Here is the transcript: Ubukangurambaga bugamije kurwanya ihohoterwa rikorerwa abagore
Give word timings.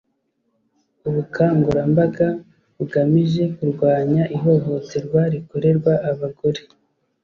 Ubukangurambaga 1.07 2.27
bugamije 2.77 3.43
kurwanya 3.55 4.23
ihohoterwa 4.35 5.21
rikorerwa 5.33 5.93
abagore 6.11 6.61